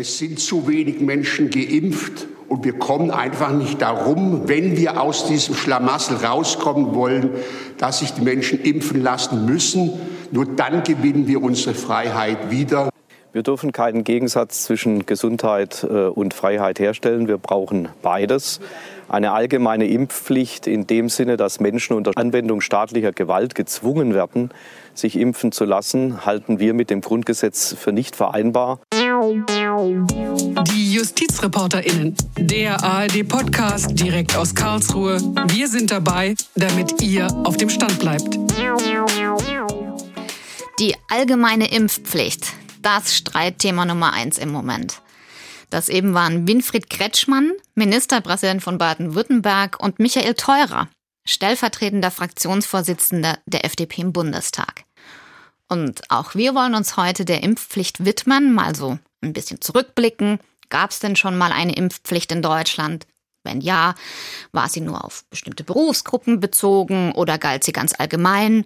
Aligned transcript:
Es 0.00 0.16
sind 0.16 0.40
zu 0.40 0.66
wenig 0.66 1.00
Menschen 1.00 1.50
geimpft 1.50 2.26
und 2.48 2.64
wir 2.64 2.78
kommen 2.78 3.10
einfach 3.10 3.52
nicht 3.52 3.82
darum, 3.82 4.48
wenn 4.48 4.78
wir 4.78 4.98
aus 4.98 5.26
diesem 5.26 5.54
Schlamassel 5.54 6.24
rauskommen 6.24 6.94
wollen, 6.94 7.32
dass 7.76 7.98
sich 7.98 8.14
die 8.14 8.22
Menschen 8.22 8.62
impfen 8.62 9.02
lassen 9.02 9.44
müssen. 9.44 9.92
Nur 10.30 10.46
dann 10.46 10.84
gewinnen 10.84 11.26
wir 11.28 11.42
unsere 11.42 11.74
Freiheit 11.74 12.50
wieder. 12.50 12.88
Wir 13.34 13.42
dürfen 13.42 13.72
keinen 13.72 14.02
Gegensatz 14.02 14.64
zwischen 14.64 15.04
Gesundheit 15.04 15.84
äh, 15.84 16.06
und 16.06 16.32
Freiheit 16.32 16.80
herstellen. 16.80 17.28
Wir 17.28 17.36
brauchen 17.36 17.90
beides. 18.00 18.60
Eine 19.06 19.32
allgemeine 19.32 19.86
Impfpflicht 19.86 20.66
in 20.66 20.86
dem 20.86 21.10
Sinne, 21.10 21.36
dass 21.36 21.60
Menschen 21.60 21.94
unter 21.94 22.12
Anwendung 22.16 22.62
staatlicher 22.62 23.12
Gewalt 23.12 23.54
gezwungen 23.54 24.14
werden, 24.14 24.50
sich 24.94 25.16
impfen 25.16 25.52
zu 25.52 25.64
lassen, 25.64 26.24
halten 26.24 26.58
wir 26.58 26.72
mit 26.72 26.88
dem 26.88 27.02
Grundgesetz 27.02 27.74
für 27.78 27.92
nicht 27.92 28.16
vereinbar. 28.16 28.80
Die 29.20 30.94
JustizreporterInnen, 30.94 32.16
der 32.38 32.82
ARD-Podcast 32.82 34.00
direkt 34.00 34.34
aus 34.34 34.54
Karlsruhe. 34.54 35.20
Wir 35.48 35.68
sind 35.68 35.90
dabei, 35.90 36.34
damit 36.54 37.02
ihr 37.02 37.26
auf 37.44 37.58
dem 37.58 37.68
Stand 37.68 37.98
bleibt. 37.98 38.38
Die 40.78 40.96
allgemeine 41.10 41.70
Impfpflicht, 41.70 42.46
das 42.80 43.14
Streitthema 43.14 43.84
Nummer 43.84 44.14
eins 44.14 44.38
im 44.38 44.50
Moment. 44.50 45.02
Das 45.68 45.90
eben 45.90 46.14
waren 46.14 46.48
Winfried 46.48 46.88
Kretschmann, 46.88 47.52
Ministerpräsident 47.74 48.62
von 48.62 48.78
Baden-Württemberg, 48.78 49.76
und 49.82 49.98
Michael 49.98 50.32
Theurer, 50.32 50.88
stellvertretender 51.26 52.10
Fraktionsvorsitzender 52.10 53.36
der 53.44 53.66
FDP 53.66 54.00
im 54.00 54.14
Bundestag. 54.14 54.84
Und 55.68 56.10
auch 56.10 56.34
wir 56.34 56.54
wollen 56.54 56.74
uns 56.74 56.96
heute 56.96 57.26
der 57.26 57.42
Impfpflicht 57.42 58.06
widmen, 58.06 58.54
mal 58.54 58.74
so 58.74 58.98
ein 59.22 59.32
bisschen 59.32 59.60
zurückblicken. 59.60 60.40
Gab 60.68 60.90
es 60.90 61.00
denn 61.00 61.16
schon 61.16 61.36
mal 61.36 61.52
eine 61.52 61.74
Impfpflicht 61.74 62.32
in 62.32 62.42
Deutschland? 62.42 63.06
Wenn 63.42 63.60
ja, 63.60 63.94
war 64.52 64.68
sie 64.68 64.80
nur 64.80 65.04
auf 65.04 65.24
bestimmte 65.30 65.64
Berufsgruppen 65.64 66.40
bezogen 66.40 67.12
oder 67.12 67.38
galt 67.38 67.64
sie 67.64 67.72
ganz 67.72 67.94
allgemein? 67.98 68.64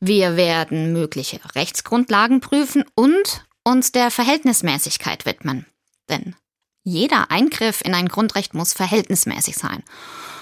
Wir 0.00 0.36
werden 0.36 0.92
mögliche 0.92 1.40
Rechtsgrundlagen 1.54 2.40
prüfen 2.40 2.84
und 2.94 3.44
uns 3.64 3.92
der 3.92 4.10
Verhältnismäßigkeit 4.10 5.24
widmen. 5.24 5.66
Denn 6.08 6.36
jeder 6.84 7.30
Eingriff 7.30 7.80
in 7.82 7.94
ein 7.94 8.08
Grundrecht 8.08 8.54
muss 8.54 8.72
verhältnismäßig 8.72 9.56
sein. 9.56 9.82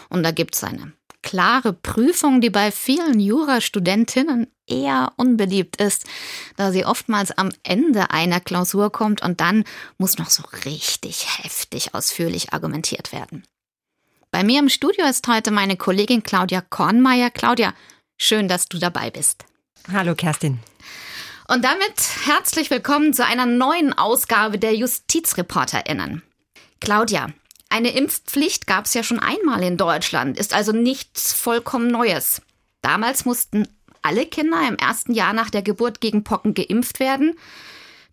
Und 0.09 0.23
da 0.23 0.33
gibt 0.33 0.56
es 0.56 0.65
eine 0.65 0.93
klare 1.23 1.73
Prüfung, 1.73 2.41
die 2.41 2.51
bei 2.51 2.71
vielen 2.71 3.21
Jurastudentinnen 3.21 4.47
eher 4.67 5.13
unbeliebt 5.17 5.81
ist, 5.81 6.07
da 6.57 6.73
sie 6.73 6.85
oftmals 6.85 7.31
am 7.33 7.51
Ende 7.62 8.11
einer 8.11 8.41
Klausur 8.41 8.91
kommt 8.91 9.23
und 9.23 9.41
dann 9.41 9.65
muss 9.99 10.19
noch 10.19 10.31
so 10.31 10.43
richtig 10.65 11.27
heftig 11.43 11.95
ausführlich 11.95 12.53
argumentiert 12.53 13.12
werden. 13.12 13.45
Bei 14.31 14.45
mir 14.45 14.61
im 14.61 14.69
Studio 14.69 15.07
ist 15.07 15.27
heute 15.27 15.51
meine 15.51 15.77
Kollegin 15.77 16.23
Claudia 16.23 16.61
Kornmeier. 16.61 17.31
Claudia, 17.31 17.75
schön, 18.17 18.47
dass 18.47 18.69
du 18.69 18.79
dabei 18.79 19.11
bist. 19.11 19.45
Hallo 19.93 20.15
Kerstin. 20.15 20.61
Und 21.49 21.65
damit 21.65 21.95
herzlich 22.27 22.71
willkommen 22.71 23.12
zu 23.12 23.27
einer 23.27 23.47
neuen 23.47 23.93
Ausgabe 23.93 24.57
der 24.57 24.77
JustizreporterInnen. 24.77 26.23
Claudia, 26.81 27.33
eine 27.71 27.91
Impfpflicht 27.91 28.67
gab 28.67 28.85
es 28.85 28.95
ja 28.95 29.03
schon 29.03 29.21
einmal 29.21 29.63
in 29.63 29.77
Deutschland, 29.77 30.39
ist 30.39 30.55
also 30.55 30.73
nichts 30.73 31.33
vollkommen 31.33 31.89
Neues. 31.89 32.43
Damals 32.83 33.25
mussten 33.25 33.69
alle 34.03 34.27
Kinder 34.27 34.67
im 34.69 34.77
ersten 34.77 35.12
Jahr 35.15 35.33
nach 35.33 35.51
der 35.51 35.62
Geburt 35.62 36.01
gegen 36.01 36.25
Pocken 36.25 36.55
geimpft 36.55 37.01
werden. 37.01 37.39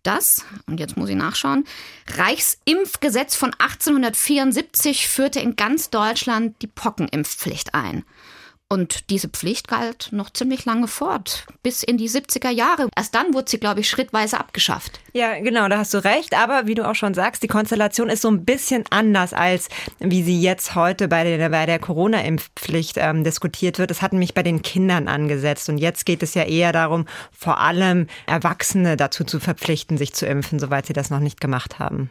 Das, 0.02 0.44
und 0.66 0.78
jetzt 0.78 0.96
muss 0.96 1.08
ich 1.08 1.16
nachschauen, 1.16 1.64
Reichsimpfgesetz 2.06 3.34
von 3.34 3.52
1874 3.58 5.08
führte 5.08 5.40
in 5.40 5.56
ganz 5.56 5.90
Deutschland 5.90 6.62
die 6.62 6.66
Pockenimpfpflicht 6.68 7.74
ein. 7.74 8.04
Und 8.70 9.08
diese 9.08 9.30
Pflicht 9.30 9.66
galt 9.66 10.10
noch 10.12 10.28
ziemlich 10.30 10.66
lange 10.66 10.88
fort, 10.88 11.46
bis 11.62 11.82
in 11.82 11.96
die 11.96 12.10
70er 12.10 12.50
Jahre. 12.50 12.88
Erst 12.94 13.14
dann 13.14 13.32
wurde 13.32 13.50
sie, 13.50 13.58
glaube 13.58 13.80
ich, 13.80 13.88
schrittweise 13.88 14.38
abgeschafft. 14.38 15.00
Ja, 15.14 15.40
genau, 15.40 15.68
da 15.68 15.78
hast 15.78 15.94
du 15.94 16.04
recht. 16.04 16.34
Aber 16.36 16.66
wie 16.66 16.74
du 16.74 16.86
auch 16.86 16.94
schon 16.94 17.14
sagst, 17.14 17.42
die 17.42 17.48
Konstellation 17.48 18.10
ist 18.10 18.20
so 18.20 18.30
ein 18.30 18.44
bisschen 18.44 18.84
anders, 18.90 19.32
als 19.32 19.70
wie 20.00 20.22
sie 20.22 20.38
jetzt 20.38 20.74
heute 20.74 21.08
bei 21.08 21.24
der, 21.24 21.48
bei 21.48 21.64
der 21.64 21.78
Corona-Impfpflicht 21.78 22.96
ähm, 22.98 23.24
diskutiert 23.24 23.78
wird. 23.78 23.90
Es 23.90 24.02
hat 24.02 24.12
nämlich 24.12 24.34
bei 24.34 24.42
den 24.42 24.60
Kindern 24.60 25.08
angesetzt. 25.08 25.70
Und 25.70 25.78
jetzt 25.78 26.04
geht 26.04 26.22
es 26.22 26.34
ja 26.34 26.42
eher 26.42 26.72
darum, 26.72 27.06
vor 27.32 27.60
allem 27.60 28.06
Erwachsene 28.26 28.98
dazu 28.98 29.24
zu 29.24 29.40
verpflichten, 29.40 29.96
sich 29.96 30.12
zu 30.12 30.26
impfen, 30.26 30.58
soweit 30.58 30.84
sie 30.84 30.92
das 30.92 31.08
noch 31.08 31.20
nicht 31.20 31.40
gemacht 31.40 31.78
haben. 31.78 32.10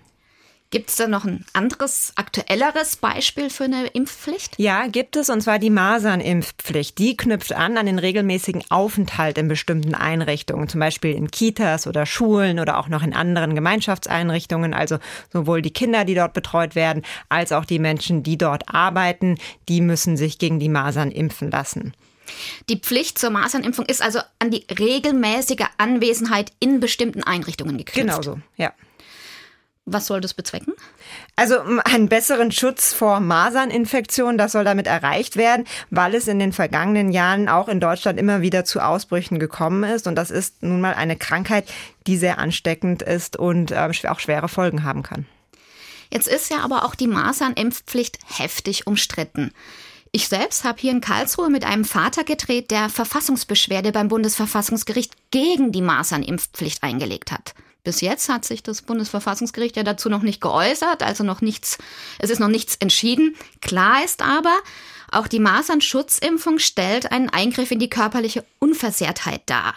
Gibt 0.69 0.89
es 0.89 0.97
da 0.97 1.07
noch 1.07 1.23
ein 1.23 1.45
anderes, 1.53 2.11
aktuelleres 2.15 2.97
Beispiel 2.97 3.49
für 3.49 3.63
eine 3.63 3.87
Impfpflicht? 3.87 4.55
Ja, 4.57 4.87
gibt 4.87 5.15
es, 5.15 5.29
und 5.29 5.39
zwar 5.39 5.59
die 5.59 5.69
Masernimpfpflicht. 5.69 6.97
Die 6.97 7.15
knüpft 7.15 7.53
an 7.53 7.77
an 7.77 7.85
den 7.85 7.99
regelmäßigen 7.99 8.65
Aufenthalt 8.69 9.37
in 9.37 9.47
bestimmten 9.47 9.95
Einrichtungen, 9.95 10.67
zum 10.67 10.81
Beispiel 10.81 11.13
in 11.13 11.31
Kitas 11.31 11.87
oder 11.87 12.05
Schulen 12.05 12.59
oder 12.59 12.79
auch 12.79 12.89
noch 12.89 13.01
in 13.01 13.13
anderen 13.13 13.55
Gemeinschaftseinrichtungen. 13.55 14.73
Also 14.73 14.99
sowohl 15.31 15.61
die 15.61 15.71
Kinder, 15.71 16.03
die 16.03 16.15
dort 16.15 16.33
betreut 16.33 16.75
werden, 16.75 17.03
als 17.29 17.53
auch 17.53 17.63
die 17.63 17.79
Menschen, 17.79 18.21
die 18.23 18.37
dort 18.37 18.63
arbeiten, 18.67 19.37
die 19.69 19.79
müssen 19.79 20.17
sich 20.17 20.37
gegen 20.37 20.59
die 20.59 20.69
Masern 20.69 21.11
impfen 21.11 21.49
lassen. 21.49 21.93
Die 22.69 22.77
Pflicht 22.77 23.19
zur 23.19 23.29
Masernimpfung 23.29 23.85
ist 23.85 24.01
also 24.01 24.19
an 24.39 24.51
die 24.51 24.65
regelmäßige 24.69 25.65
Anwesenheit 25.77 26.51
in 26.59 26.81
bestimmten 26.81 27.23
Einrichtungen 27.23 27.77
geknüpft. 27.77 27.95
Genau 27.95 28.21
so, 28.21 28.39
ja. 28.57 28.73
Was 29.89 30.05
soll 30.05 30.19
das 30.19 30.33
bezwecken? 30.33 30.73
Also 31.37 31.59
einen 31.85 32.09
besseren 32.09 32.51
Schutz 32.51 32.91
vor 32.91 33.21
Maserninfektionen, 33.21 34.37
das 34.37 34.51
soll 34.51 34.65
damit 34.65 34.85
erreicht 34.85 35.37
werden, 35.37 35.65
weil 35.91 36.13
es 36.13 36.27
in 36.27 36.39
den 36.39 36.51
vergangenen 36.51 37.09
Jahren 37.09 37.47
auch 37.47 37.69
in 37.69 37.79
Deutschland 37.79 38.19
immer 38.19 38.41
wieder 38.41 38.65
zu 38.65 38.81
Ausbrüchen 38.81 39.39
gekommen 39.39 39.85
ist. 39.85 40.05
Und 40.05 40.15
das 40.15 40.29
ist 40.29 40.61
nun 40.61 40.81
mal 40.81 40.93
eine 40.93 41.15
Krankheit, 41.15 41.69
die 42.05 42.17
sehr 42.17 42.37
ansteckend 42.37 43.01
ist 43.01 43.37
und 43.37 43.71
äh, 43.71 43.89
auch 44.09 44.19
schwere 44.19 44.49
Folgen 44.49 44.83
haben 44.83 45.03
kann. 45.03 45.25
Jetzt 46.11 46.27
ist 46.27 46.51
ja 46.51 46.59
aber 46.59 46.83
auch 46.83 46.93
die 46.93 47.07
Masernimpfpflicht 47.07 48.19
heftig 48.37 48.87
umstritten. 48.87 49.53
Ich 50.11 50.27
selbst 50.27 50.65
habe 50.65 50.81
hier 50.81 50.91
in 50.91 50.99
Karlsruhe 50.99 51.49
mit 51.49 51.63
einem 51.63 51.85
Vater 51.85 52.25
gedreht, 52.25 52.71
der 52.71 52.89
Verfassungsbeschwerde 52.89 53.93
beim 53.93 54.09
Bundesverfassungsgericht 54.09 55.13
gegen 55.31 55.71
die 55.71 55.81
Masernimpfpflicht 55.81 56.83
eingelegt 56.83 57.31
hat. 57.31 57.53
Bis 57.87 58.01
jetzt 58.01 58.27
hat 58.27 58.43
sich 58.43 58.63
das 58.63 58.81
Bundesverfassungsgericht 58.81 59.77
ja 59.77 59.83
dazu 59.83 60.09
noch 60.09 60.21
nicht 60.21 60.41
geäußert, 60.41 61.03
also 61.03 61.23
noch 61.23 61.39
nichts, 61.39 61.77
es 62.19 62.29
ist 62.29 62.39
noch 62.39 62.49
nichts 62.49 62.75
entschieden. 62.75 63.33
Klar 63.61 64.03
ist 64.03 64.21
aber, 64.21 64.57
auch 65.09 65.29
die 65.29 65.39
Masernschutzimpfung 65.39 66.59
stellt 66.59 67.13
einen 67.13 67.29
Eingriff 67.29 67.71
in 67.71 67.79
die 67.79 67.89
körperliche 67.89 68.43
Unversehrtheit 68.59 69.39
dar. 69.45 69.75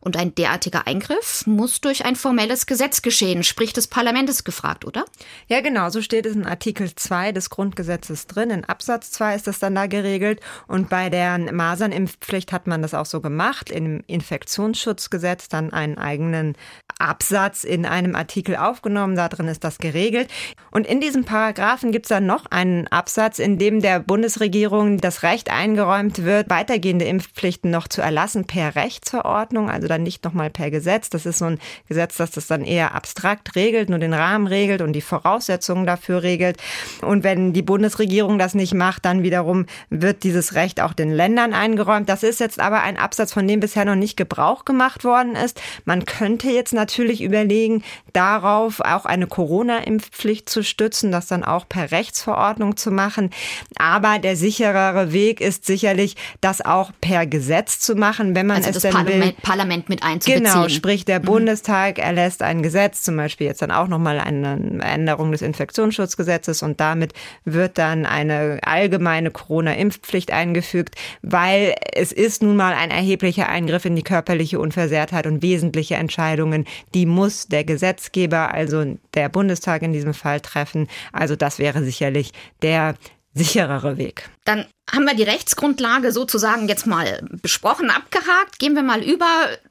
Und 0.00 0.16
ein 0.16 0.34
derartiger 0.34 0.86
Eingriff 0.86 1.46
muss 1.46 1.80
durch 1.80 2.04
ein 2.04 2.16
formelles 2.16 2.66
Gesetz 2.66 3.02
geschehen, 3.02 3.42
sprich 3.42 3.72
des 3.72 3.86
Parlaments 3.86 4.44
gefragt, 4.44 4.84
oder? 4.84 5.04
Ja, 5.48 5.60
genau, 5.60 5.90
so 5.90 6.02
steht 6.02 6.26
es 6.26 6.34
in 6.34 6.46
Artikel 6.46 6.94
2 6.94 7.32
des 7.32 7.50
Grundgesetzes 7.50 8.26
drin. 8.26 8.50
In 8.50 8.64
Absatz 8.64 9.10
2 9.12 9.34
ist 9.34 9.46
das 9.46 9.58
dann 9.58 9.74
da 9.74 9.86
geregelt. 9.86 10.40
Und 10.66 10.88
bei 10.88 11.10
der 11.10 11.38
Masernimpfpflicht 11.38 12.52
hat 12.52 12.66
man 12.66 12.82
das 12.82 12.94
auch 12.94 13.06
so 13.06 13.20
gemacht. 13.20 13.70
Im 13.70 14.02
Infektionsschutzgesetz 14.06 15.48
dann 15.48 15.72
einen 15.72 15.98
eigenen 15.98 16.54
Absatz 16.98 17.64
in 17.64 17.86
einem 17.86 18.14
Artikel 18.14 18.56
aufgenommen. 18.56 19.16
Da 19.16 19.28
drin 19.28 19.48
ist 19.48 19.64
das 19.64 19.78
geregelt. 19.78 20.28
Und 20.70 20.86
in 20.86 21.00
diesem 21.00 21.24
Paragraphen 21.24 21.92
gibt 21.92 22.06
es 22.06 22.10
dann 22.10 22.26
noch 22.26 22.46
einen 22.46 22.86
Absatz, 22.88 23.38
in 23.38 23.58
dem 23.58 23.80
der 23.80 24.00
Bundesregierung 24.00 24.98
das 24.98 25.22
Recht 25.22 25.50
eingeräumt 25.50 26.24
wird, 26.24 26.50
weitergehende 26.50 27.04
Impfpflichten 27.04 27.70
noch 27.70 27.88
zu 27.88 28.00
erlassen 28.00 28.46
per 28.46 28.74
Rechtsverordnung, 28.74 29.70
also 29.70 29.87
dann 29.88 30.02
nicht 30.02 30.24
nochmal 30.24 30.50
per 30.50 30.70
Gesetz. 30.70 31.10
Das 31.10 31.26
ist 31.26 31.38
so 31.38 31.46
ein 31.46 31.58
Gesetz, 31.88 32.16
das 32.16 32.30
das 32.30 32.46
dann 32.46 32.64
eher 32.64 32.94
abstrakt 32.94 33.56
regelt, 33.56 33.88
nur 33.88 33.98
den 33.98 34.14
Rahmen 34.14 34.46
regelt 34.46 34.82
und 34.82 34.92
die 34.92 35.00
Voraussetzungen 35.00 35.86
dafür 35.86 36.22
regelt. 36.22 36.58
Und 37.02 37.24
wenn 37.24 37.52
die 37.52 37.62
Bundesregierung 37.62 38.38
das 38.38 38.54
nicht 38.54 38.74
macht, 38.74 39.04
dann 39.04 39.22
wiederum 39.22 39.66
wird 39.90 40.22
dieses 40.22 40.54
Recht 40.54 40.80
auch 40.80 40.92
den 40.92 41.10
Ländern 41.10 41.52
eingeräumt. 41.52 42.08
Das 42.08 42.22
ist 42.22 42.40
jetzt 42.40 42.60
aber 42.60 42.82
ein 42.82 42.96
Absatz, 42.96 43.32
von 43.32 43.46
dem 43.48 43.60
bisher 43.60 43.84
noch 43.84 43.96
nicht 43.96 44.16
Gebrauch 44.16 44.64
gemacht 44.64 45.04
worden 45.04 45.34
ist. 45.34 45.60
Man 45.84 46.04
könnte 46.04 46.50
jetzt 46.50 46.72
natürlich 46.72 47.22
überlegen, 47.22 47.82
darauf 48.12 48.80
auch 48.80 49.04
eine 49.04 49.26
Corona-Impfpflicht 49.26 50.48
zu 50.48 50.62
stützen, 50.62 51.12
das 51.12 51.26
dann 51.26 51.44
auch 51.44 51.68
per 51.68 51.90
Rechtsverordnung 51.90 52.76
zu 52.76 52.90
machen. 52.90 53.30
Aber 53.78 54.18
der 54.18 54.36
sicherere 54.36 55.12
Weg 55.12 55.40
ist 55.40 55.66
sicherlich, 55.66 56.16
das 56.40 56.60
auch 56.60 56.92
per 57.00 57.26
Gesetz 57.26 57.80
zu 57.80 57.94
machen, 57.94 58.34
wenn 58.34 58.46
man 58.46 58.58
also 58.58 58.70
es 58.70 58.74
das 58.74 58.82
denn 58.82 58.92
Parlament, 58.92 59.24
will. 59.24 59.32
Parlament 59.42 59.77
Parlament 59.78 59.88
mit 59.88 60.02
einzubeziehen. 60.02 60.44
Genau, 60.44 60.68
sprich 60.68 61.04
der 61.04 61.20
mhm. 61.20 61.24
Bundestag 61.24 61.98
erlässt 61.98 62.42
ein 62.42 62.62
Gesetz, 62.62 63.02
zum 63.02 63.16
Beispiel 63.16 63.46
jetzt 63.46 63.62
dann 63.62 63.70
auch 63.70 63.88
nochmal 63.88 64.18
eine 64.18 64.80
Änderung 64.82 65.32
des 65.32 65.42
Infektionsschutzgesetzes 65.42 66.62
und 66.62 66.80
damit 66.80 67.12
wird 67.44 67.78
dann 67.78 68.06
eine 68.06 68.58
allgemeine 68.62 69.30
Corona-Impfpflicht 69.30 70.32
eingefügt, 70.32 70.96
weil 71.22 71.74
es 71.92 72.12
ist 72.12 72.42
nun 72.42 72.56
mal 72.56 72.74
ein 72.74 72.90
erheblicher 72.90 73.48
Eingriff 73.48 73.84
in 73.84 73.96
die 73.96 74.02
körperliche 74.02 74.58
Unversehrtheit 74.58 75.26
und 75.26 75.42
wesentliche 75.42 75.96
Entscheidungen, 75.96 76.66
die 76.94 77.06
muss 77.06 77.48
der 77.48 77.64
Gesetzgeber, 77.64 78.52
also 78.52 78.96
der 79.14 79.28
Bundestag 79.28 79.82
in 79.82 79.92
diesem 79.92 80.14
Fall 80.14 80.40
treffen. 80.40 80.88
Also 81.12 81.36
das 81.36 81.58
wäre 81.58 81.84
sicherlich 81.84 82.32
der 82.62 82.94
sicherere 83.34 83.96
Weg. 83.96 84.28
Dann 84.44 84.66
haben 84.92 85.04
wir 85.04 85.14
die 85.14 85.22
Rechtsgrundlage 85.22 86.12
sozusagen 86.12 86.68
jetzt 86.68 86.86
mal 86.86 87.22
besprochen, 87.42 87.90
abgehakt. 87.90 88.58
Gehen 88.58 88.74
wir 88.74 88.82
mal 88.82 89.02
über. 89.02 89.26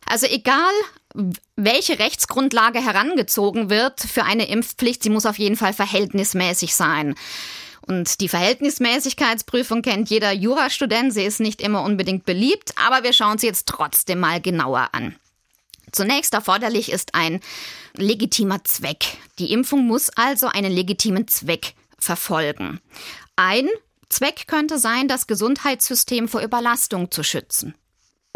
Also 0.07 0.25
egal, 0.25 0.71
welche 1.55 1.99
Rechtsgrundlage 1.99 2.83
herangezogen 2.83 3.69
wird 3.69 4.01
für 4.01 4.23
eine 4.23 4.47
Impfpflicht, 4.47 5.03
sie 5.03 5.09
muss 5.09 5.25
auf 5.25 5.37
jeden 5.37 5.57
Fall 5.57 5.73
verhältnismäßig 5.73 6.75
sein. 6.75 7.15
Und 7.81 8.19
die 8.19 8.29
Verhältnismäßigkeitsprüfung 8.29 9.81
kennt 9.81 10.09
jeder 10.09 10.31
Jurastudent. 10.33 11.13
Sie 11.13 11.23
ist 11.23 11.39
nicht 11.39 11.61
immer 11.61 11.83
unbedingt 11.83 12.25
beliebt, 12.25 12.73
aber 12.75 13.03
wir 13.03 13.13
schauen 13.13 13.37
sie 13.37 13.47
jetzt 13.47 13.67
trotzdem 13.67 14.19
mal 14.19 14.41
genauer 14.41 14.89
an. 14.91 15.15
Zunächst 15.91 16.33
erforderlich 16.33 16.91
ist 16.91 17.15
ein 17.15 17.39
legitimer 17.95 18.63
Zweck. 18.65 19.05
Die 19.39 19.53
Impfung 19.53 19.87
muss 19.87 20.09
also 20.09 20.47
einen 20.47 20.71
legitimen 20.71 21.27
Zweck 21.27 21.75
verfolgen. 21.97 22.81
Ein 23.37 23.69
Zweck 24.09 24.47
könnte 24.47 24.79
sein, 24.79 25.07
das 25.07 25.27
Gesundheitssystem 25.27 26.27
vor 26.27 26.41
Überlastung 26.41 27.09
zu 27.09 27.23
schützen. 27.23 27.73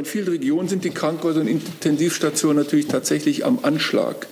In 0.01 0.05
vielen 0.05 0.29
Regionen 0.29 0.67
sind 0.67 0.83
die 0.83 0.89
Krankenhäuser 0.89 1.41
und 1.41 1.47
Intensivstationen 1.47 2.57
natürlich 2.57 2.87
tatsächlich 2.87 3.45
am 3.45 3.59
Anschlag. 3.61 4.25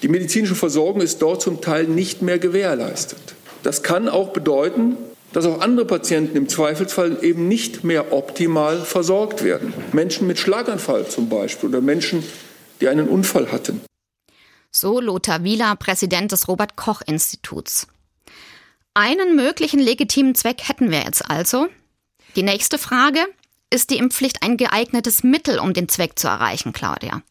Die 0.00 0.06
medizinische 0.06 0.54
Versorgung 0.54 1.00
ist 1.02 1.20
dort 1.20 1.42
zum 1.42 1.60
Teil 1.60 1.88
nicht 1.88 2.22
mehr 2.22 2.38
gewährleistet. 2.38 3.18
Das 3.64 3.82
kann 3.82 4.08
auch 4.08 4.28
bedeuten, 4.28 4.96
dass 5.32 5.44
auch 5.44 5.60
andere 5.60 5.86
Patienten 5.86 6.36
im 6.36 6.48
Zweifelsfall 6.48 7.18
eben 7.24 7.48
nicht 7.48 7.82
mehr 7.82 8.12
optimal 8.12 8.80
versorgt 8.80 9.42
werden. 9.42 9.74
Menschen 9.92 10.28
mit 10.28 10.38
Schlaganfall 10.38 11.08
zum 11.08 11.28
Beispiel 11.28 11.70
oder 11.70 11.80
Menschen, 11.80 12.22
die 12.80 12.86
einen 12.86 13.08
Unfall 13.08 13.50
hatten. 13.50 13.80
So 14.70 15.00
Lothar 15.00 15.42
Wieler, 15.42 15.74
Präsident 15.74 16.30
des 16.30 16.46
Robert 16.46 16.76
Koch 16.76 17.02
Instituts. 17.04 17.88
Einen 18.94 19.34
möglichen 19.34 19.80
legitimen 19.80 20.36
Zweck 20.36 20.68
hätten 20.68 20.92
wir 20.92 21.00
jetzt 21.00 21.28
also. 21.28 21.66
Die 22.36 22.44
nächste 22.44 22.78
Frage, 22.78 23.26
ist 23.72 23.90
die 23.90 23.98
Impfpflicht 23.98 24.42
ein 24.42 24.56
geeignetes 24.56 25.24
Mittel, 25.24 25.58
um 25.58 25.72
den 25.72 25.88
Zweck 25.88 26.18
zu 26.18 26.28
erreichen, 26.28 26.72
Claudia? 26.72 27.22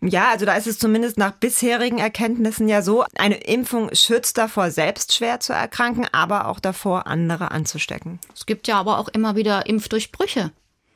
Ja, 0.00 0.30
also 0.30 0.44
da 0.44 0.54
ist 0.54 0.66
es 0.66 0.78
zumindest 0.78 1.16
nach 1.16 1.32
bisherigen 1.32 1.98
Erkenntnissen 1.98 2.68
ja 2.68 2.82
so, 2.82 3.04
eine 3.16 3.36
Impfung 3.36 3.88
schützt 3.94 4.36
davor, 4.36 4.70
selbst 4.70 5.14
schwer 5.14 5.40
zu 5.40 5.52
erkranken, 5.52 6.06
aber 6.12 6.48
auch 6.48 6.60
davor, 6.60 7.06
andere 7.06 7.52
anzustecken. 7.52 8.18
Es 8.34 8.44
gibt 8.44 8.68
ja 8.68 8.78
aber 8.78 8.98
auch 8.98 9.08
immer 9.08 9.36
wieder 9.36 9.66
Impfdurchbrüche. 9.66 10.50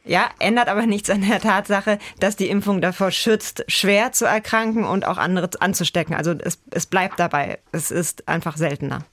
Ja, 0.05 0.31
ändert 0.39 0.69
aber 0.69 0.87
nichts 0.87 1.11
an 1.11 1.23
der 1.23 1.41
Tatsache, 1.41 1.99
dass 2.19 2.37
die 2.37 2.49
Impfung 2.49 2.81
davor 2.81 3.11
schützt, 3.11 3.65
schwer 3.69 4.13
zu 4.13 4.25
erkranken 4.25 4.85
und 4.85 5.07
auch 5.07 5.19
andere 5.19 5.51
anzustecken. 5.61 6.15
Also 6.15 6.33
es, 6.33 6.59
es 6.71 6.87
bleibt 6.87 7.19
dabei. 7.19 7.59
Es 7.73 7.91
ist 7.91 8.27
einfach 8.27 8.57
seltener. 8.57 9.05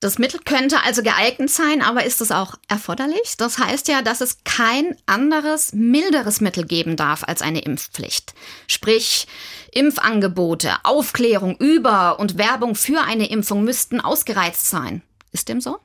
Das 0.00 0.18
Mittel 0.18 0.40
könnte 0.44 0.82
also 0.84 1.02
geeignet 1.02 1.48
sein, 1.48 1.80
aber 1.80 2.04
ist 2.04 2.20
es 2.20 2.30
auch 2.30 2.56
erforderlich? 2.68 3.36
Das 3.38 3.58
heißt 3.58 3.88
ja, 3.88 4.02
dass 4.02 4.20
es 4.20 4.44
kein 4.44 4.96
anderes, 5.06 5.72
milderes 5.72 6.42
Mittel 6.42 6.66
geben 6.66 6.96
darf 6.96 7.24
als 7.24 7.40
eine 7.40 7.60
Impfpflicht. 7.60 8.34
Sprich, 8.66 9.26
Impfangebote, 9.72 10.72
Aufklärung 10.82 11.56
über 11.56 12.20
und 12.20 12.36
Werbung 12.36 12.74
für 12.74 13.00
eine 13.00 13.30
Impfung 13.30 13.64
müssten 13.64 14.00
ausgereizt 14.00 14.68
sein. 14.68 15.00
Ist 15.32 15.48
dem 15.48 15.60
so? 15.60 15.78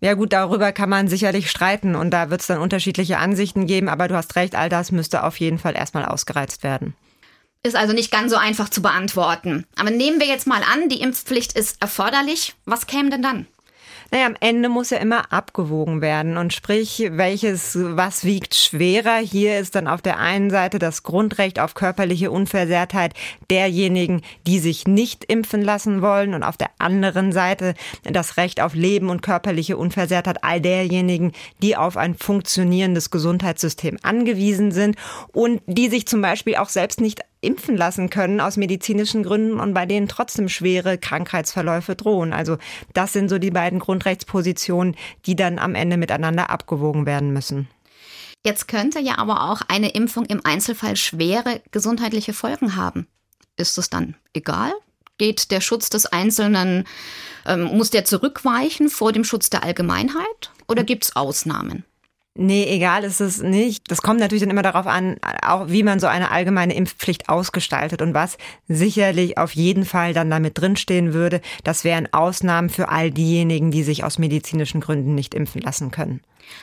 Ja 0.00 0.12
gut, 0.12 0.34
darüber 0.34 0.72
kann 0.72 0.90
man 0.90 1.08
sicherlich 1.08 1.50
streiten 1.50 1.94
und 1.94 2.10
da 2.10 2.28
wird 2.28 2.42
es 2.42 2.46
dann 2.46 2.58
unterschiedliche 2.58 3.16
Ansichten 3.16 3.66
geben, 3.66 3.88
aber 3.88 4.08
du 4.08 4.14
hast 4.14 4.36
recht, 4.36 4.54
all 4.54 4.68
das 4.68 4.92
müsste 4.92 5.24
auf 5.24 5.40
jeden 5.40 5.58
Fall 5.58 5.74
erstmal 5.74 6.04
ausgereizt 6.04 6.62
werden. 6.62 6.94
Ist 7.66 7.76
also 7.76 7.94
nicht 7.94 8.10
ganz 8.10 8.30
so 8.30 8.36
einfach 8.36 8.68
zu 8.68 8.82
beantworten. 8.82 9.64
Aber 9.76 9.90
nehmen 9.90 10.20
wir 10.20 10.26
jetzt 10.26 10.46
mal 10.46 10.60
an, 10.70 10.90
die 10.90 11.00
Impfpflicht 11.00 11.54
ist 11.54 11.80
erforderlich. 11.80 12.54
Was 12.66 12.86
käme 12.86 13.08
denn 13.08 13.22
dann? 13.22 13.46
Naja, 14.10 14.26
am 14.26 14.36
Ende 14.38 14.68
muss 14.68 14.90
ja 14.90 14.98
immer 14.98 15.32
abgewogen 15.32 16.00
werden. 16.00 16.36
Und 16.36 16.52
sprich, 16.52 17.08
welches, 17.10 17.76
was 17.80 18.24
wiegt 18.24 18.54
schwerer? 18.54 19.16
Hier 19.16 19.58
ist 19.58 19.74
dann 19.74 19.88
auf 19.88 20.02
der 20.02 20.18
einen 20.18 20.50
Seite 20.50 20.78
das 20.78 21.02
Grundrecht 21.02 21.58
auf 21.58 21.74
körperliche 21.74 22.30
Unversehrtheit 22.30 23.14
derjenigen, 23.50 24.22
die 24.46 24.58
sich 24.58 24.86
nicht 24.86 25.24
impfen 25.24 25.62
lassen 25.62 26.02
wollen. 26.02 26.34
Und 26.34 26.42
auf 26.42 26.56
der 26.56 26.70
anderen 26.78 27.32
Seite 27.32 27.74
das 28.04 28.36
Recht 28.36 28.60
auf 28.60 28.74
Leben 28.74 29.08
und 29.08 29.22
körperliche 29.22 29.76
Unversehrtheit 29.76 30.44
all 30.44 30.60
derjenigen, 30.60 31.32
die 31.62 31.76
auf 31.76 31.96
ein 31.96 32.14
funktionierendes 32.14 33.10
Gesundheitssystem 33.10 33.98
angewiesen 34.02 34.70
sind 34.70 34.96
und 35.32 35.62
die 35.66 35.88
sich 35.88 36.06
zum 36.06 36.20
Beispiel 36.20 36.56
auch 36.56 36.68
selbst 36.68 37.00
nicht 37.00 37.22
impfen 37.44 37.76
lassen 37.76 38.10
können 38.10 38.40
aus 38.40 38.56
medizinischen 38.56 39.22
Gründen 39.22 39.60
und 39.60 39.74
bei 39.74 39.86
denen 39.86 40.08
trotzdem 40.08 40.48
schwere 40.48 40.98
Krankheitsverläufe 40.98 41.94
drohen. 41.94 42.32
Also 42.32 42.58
das 42.92 43.12
sind 43.12 43.28
so 43.28 43.38
die 43.38 43.50
beiden 43.50 43.78
Grundrechtspositionen, 43.78 44.96
die 45.26 45.36
dann 45.36 45.58
am 45.58 45.74
Ende 45.74 45.96
miteinander 45.96 46.50
abgewogen 46.50 47.06
werden 47.06 47.32
müssen. 47.32 47.68
Jetzt 48.44 48.68
könnte 48.68 49.00
ja 49.00 49.18
aber 49.18 49.50
auch 49.50 49.62
eine 49.68 49.90
Impfung 49.90 50.26
im 50.26 50.40
Einzelfall 50.44 50.96
schwere 50.96 51.62
gesundheitliche 51.70 52.34
Folgen 52.34 52.76
haben. 52.76 53.06
Ist 53.56 53.78
es 53.78 53.88
dann 53.88 54.16
egal? 54.34 54.72
Geht 55.16 55.50
der 55.50 55.60
Schutz 55.60 55.88
des 55.88 56.06
Einzelnen, 56.06 56.84
ähm, 57.46 57.64
muss 57.64 57.90
der 57.90 58.04
zurückweichen 58.04 58.90
vor 58.90 59.12
dem 59.12 59.24
Schutz 59.24 59.48
der 59.48 59.62
Allgemeinheit? 59.62 60.50
Oder 60.66 60.84
gibt 60.84 61.04
es 61.04 61.16
Ausnahmen? 61.16 61.84
Nee, 62.36 62.66
egal 62.68 63.04
ist 63.04 63.20
es 63.20 63.40
nicht. 63.42 63.88
Das 63.92 64.02
kommt 64.02 64.18
natürlich 64.18 64.42
dann 64.42 64.50
immer 64.50 64.62
darauf 64.62 64.88
an, 64.88 65.18
auch 65.46 65.68
wie 65.68 65.84
man 65.84 66.00
so 66.00 66.08
eine 66.08 66.32
allgemeine 66.32 66.74
Impfpflicht 66.74 67.28
ausgestaltet 67.28 68.02
und 68.02 68.12
was 68.12 68.38
sicherlich 68.66 69.38
auf 69.38 69.54
jeden 69.54 69.84
Fall 69.84 70.14
dann 70.14 70.30
damit 70.30 70.58
drinstehen 70.58 71.14
würde. 71.14 71.40
Das 71.62 71.84
wären 71.84 72.12
Ausnahmen 72.12 72.70
für 72.70 72.88
all 72.88 73.12
diejenigen, 73.12 73.70
die 73.70 73.84
sich 73.84 74.02
aus 74.02 74.18
medizinischen 74.18 74.80
Gründen 74.80 75.14
nicht 75.14 75.32
impfen 75.32 75.62
lassen 75.62 75.92
können. 75.92 76.22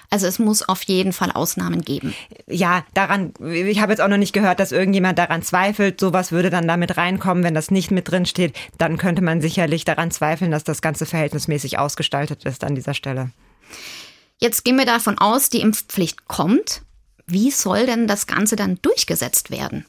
Also 0.10 0.28
es 0.28 0.40
muss 0.40 0.68
auf 0.68 0.84
jeden 0.84 1.14
Fall 1.14 1.32
Ausnahmen 1.32 1.82
geben. 1.84 2.14
Ja, 2.48 2.84
daran, 2.94 3.34
ich 3.40 3.80
habe 3.80 3.94
jetzt 3.94 4.02
auch 4.02 4.10
noch 4.10 4.18
nicht 4.18 4.34
gehört, 4.34 4.60
dass 4.60 4.74
irgendjemand 4.74 5.18
daran 5.18 5.42
zweifelt, 5.42 6.02
sowas 6.02 6.34
würde 6.34 6.50
dann 6.50 6.68
damit 6.68 6.98
reinkommen, 6.98 7.46
wenn 7.46 7.56
das 7.56 7.72
nicht 7.72 7.92
mit 7.92 8.12
drin 8.12 8.26
steht, 8.26 8.56
dann 8.78 8.98
könnte 8.98 9.22
man 9.22 9.40
sicherlich 9.40 9.86
daran 9.86 10.12
zweifeln, 10.12 10.52
dass 10.52 10.66
das 10.66 10.82
Ganze 10.82 11.06
verhältnismäßig 11.06 11.80
ausgestaltet 11.80 12.44
ist 12.44 12.66
an 12.66 12.76
dieser 12.76 12.94
Stelle. 12.94 13.32
Jetzt 14.42 14.66
gehen 14.66 14.78
wir 14.78 14.86
davon 14.86 15.20
aus, 15.20 15.50
die 15.50 15.62
Impfpflicht 15.62 16.28
kommt. 16.28 16.82
Wie 17.28 17.52
soll 17.52 17.86
denn 17.86 18.08
das 18.08 18.26
Ganze 18.26 18.56
dann 18.56 18.80
durchgesetzt 18.82 19.52
werden? 19.52 19.86